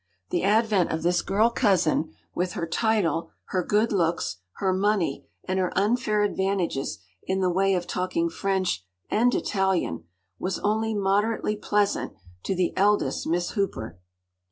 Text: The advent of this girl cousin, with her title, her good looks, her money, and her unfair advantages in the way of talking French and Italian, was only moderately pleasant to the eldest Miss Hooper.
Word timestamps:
The 0.31 0.41
advent 0.43 0.91
of 0.91 1.03
this 1.03 1.21
girl 1.21 1.51
cousin, 1.51 2.11
with 2.33 2.53
her 2.53 2.65
title, 2.65 3.29
her 3.49 3.61
good 3.61 3.91
looks, 3.91 4.37
her 4.53 4.73
money, 4.73 5.27
and 5.43 5.59
her 5.59 5.71
unfair 5.77 6.23
advantages 6.23 6.97
in 7.21 7.39
the 7.39 7.51
way 7.51 7.75
of 7.75 7.85
talking 7.85 8.27
French 8.27 8.83
and 9.11 9.31
Italian, 9.35 10.05
was 10.39 10.57
only 10.57 10.95
moderately 10.95 11.55
pleasant 11.55 12.13
to 12.45 12.55
the 12.55 12.73
eldest 12.75 13.27
Miss 13.27 13.51
Hooper. 13.51 13.99